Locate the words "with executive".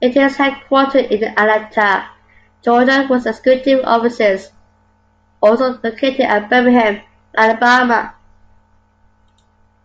3.10-3.84